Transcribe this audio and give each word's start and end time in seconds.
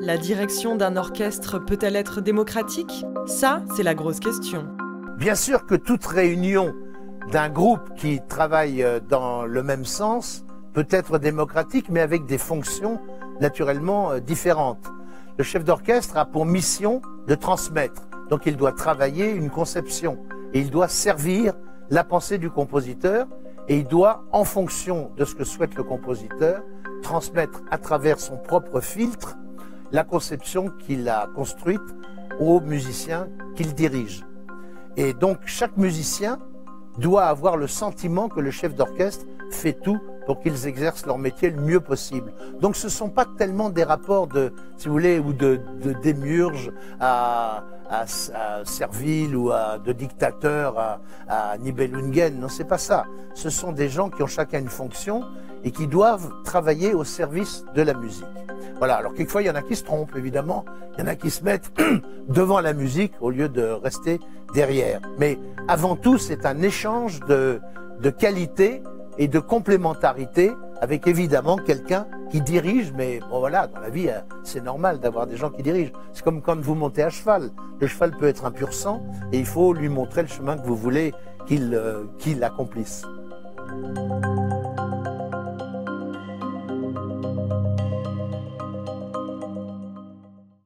La 0.00 0.18
direction 0.18 0.76
d'un 0.76 0.96
orchestre 0.96 1.58
peut-elle 1.58 1.96
être 1.96 2.20
démocratique? 2.20 3.06
Ça, 3.26 3.62
c'est 3.74 3.82
la 3.82 3.94
grosse 3.94 4.20
question. 4.20 4.68
Bien 5.16 5.34
sûr 5.34 5.64
que 5.64 5.74
toute 5.74 6.04
réunion 6.04 6.74
d'un 7.32 7.48
groupe 7.48 7.94
qui 7.96 8.20
travaille 8.28 8.82
euh, 8.82 9.00
dans 9.00 9.46
le 9.46 9.62
même 9.62 9.86
sens 9.86 10.44
peut 10.74 10.86
être 10.90 11.18
démocratique, 11.18 11.88
mais 11.88 12.00
avec 12.00 12.26
des 12.26 12.36
fonctions 12.36 13.00
naturellement 13.40 14.12
euh, 14.12 14.20
différentes. 14.20 14.92
Le 15.38 15.44
chef 15.44 15.64
d'orchestre 15.64 16.18
a 16.18 16.26
pour 16.26 16.44
mission 16.44 17.00
de 17.26 17.34
transmettre. 17.34 18.02
Donc 18.28 18.44
il 18.44 18.58
doit 18.58 18.72
travailler 18.72 19.30
une 19.30 19.48
conception 19.48 20.18
et 20.52 20.60
il 20.60 20.70
doit 20.70 20.88
servir 20.88 21.54
la 21.88 22.04
pensée 22.04 22.36
du 22.36 22.50
compositeur 22.50 23.26
et 23.66 23.78
il 23.78 23.88
doit, 23.88 24.24
en 24.30 24.44
fonction 24.44 25.10
de 25.16 25.24
ce 25.24 25.34
que 25.34 25.44
souhaite 25.44 25.74
le 25.74 25.84
compositeur, 25.84 26.62
transmettre 27.02 27.62
à 27.70 27.78
travers 27.78 28.20
son 28.20 28.36
propre 28.36 28.80
filtre 28.80 29.36
la 29.92 30.04
conception 30.04 30.70
qu'il 30.70 31.08
a 31.08 31.28
construite 31.34 31.80
aux 32.40 32.60
musiciens 32.60 33.28
qu'il 33.54 33.74
dirige. 33.74 34.24
Et 34.96 35.12
donc 35.12 35.38
chaque 35.46 35.76
musicien 35.76 36.38
doit 36.98 37.24
avoir 37.24 37.56
le 37.56 37.66
sentiment 37.66 38.28
que 38.28 38.40
le 38.40 38.50
chef 38.50 38.74
d'orchestre 38.74 39.26
fait 39.50 39.74
tout 39.74 40.00
pour 40.26 40.40
qu'ils 40.40 40.66
exercent 40.66 41.06
leur 41.06 41.18
métier 41.18 41.50
le 41.50 41.60
mieux 41.62 41.80
possible. 41.80 42.32
Donc 42.60 42.76
ce 42.76 42.86
ne 42.86 42.90
sont 42.90 43.08
pas 43.08 43.24
tellement 43.38 43.70
des 43.70 43.84
rapports 43.84 44.26
de, 44.26 44.52
si 44.76 44.88
vous 44.88 44.94
voulez, 44.94 45.18
ou 45.18 45.32
de, 45.32 45.60
de 45.82 45.94
à, 47.00 47.62
à, 47.88 48.00
à, 48.00 48.64
Serville 48.64 49.36
ou 49.36 49.52
à, 49.52 49.78
de 49.78 49.92
dictateur 49.92 50.78
à, 50.78 51.00
à 51.28 51.56
Nibelungen. 51.58 52.40
Non, 52.40 52.48
c'est 52.48 52.64
pas 52.64 52.78
ça. 52.78 53.06
Ce 53.34 53.50
sont 53.50 53.72
des 53.72 53.88
gens 53.88 54.10
qui 54.10 54.22
ont 54.22 54.26
chacun 54.26 54.58
une 54.58 54.68
fonction 54.68 55.22
et 55.64 55.70
qui 55.70 55.86
doivent 55.86 56.30
travailler 56.44 56.94
au 56.94 57.04
service 57.04 57.64
de 57.74 57.82
la 57.82 57.94
musique. 57.94 58.24
Voilà. 58.78 58.96
Alors 58.96 59.14
quelquefois 59.14 59.42
il 59.42 59.46
y 59.46 59.50
en 59.50 59.54
a 59.54 59.62
qui 59.62 59.76
se 59.76 59.84
trompent 59.84 60.16
évidemment, 60.16 60.64
il 60.94 61.00
y 61.00 61.02
en 61.04 61.06
a 61.06 61.14
qui 61.14 61.30
se 61.30 61.44
mettent 61.44 61.72
devant 62.28 62.60
la 62.60 62.72
musique 62.72 63.12
au 63.20 63.30
lieu 63.30 63.48
de 63.48 63.62
rester 63.62 64.20
derrière. 64.54 65.00
Mais 65.18 65.38
avant 65.68 65.96
tout, 65.96 66.18
c'est 66.18 66.46
un 66.46 66.62
échange 66.62 67.20
de, 67.20 67.60
de 68.00 68.10
qualité 68.10 68.82
et 69.18 69.28
de 69.28 69.38
complémentarité 69.38 70.52
avec 70.80 71.06
évidemment 71.06 71.56
quelqu'un 71.56 72.06
qui 72.30 72.40
dirige, 72.40 72.92
mais 72.94 73.20
bon 73.30 73.38
voilà, 73.38 73.66
dans 73.66 73.80
la 73.80 73.88
vie, 73.88 74.08
euh, 74.08 74.20
c'est 74.42 74.62
normal 74.62 74.98
d'avoir 75.00 75.26
des 75.26 75.36
gens 75.36 75.50
qui 75.50 75.62
dirigent. 75.62 75.92
C'est 76.12 76.24
comme 76.24 76.42
quand 76.42 76.60
vous 76.60 76.74
montez 76.74 77.02
à 77.02 77.10
cheval. 77.10 77.50
Le 77.80 77.86
cheval 77.86 78.12
peut 78.12 78.26
être 78.26 78.44
un 78.44 78.50
pur 78.50 78.72
sang 78.72 79.02
et 79.32 79.38
il 79.38 79.46
faut 79.46 79.72
lui 79.72 79.88
montrer 79.88 80.22
le 80.22 80.28
chemin 80.28 80.56
que 80.56 80.66
vous 80.66 80.76
voulez 80.76 81.14
qu'il 81.46 81.74
euh, 81.74 82.04
qu'il 82.18 82.42
accomplisse. 82.42 83.04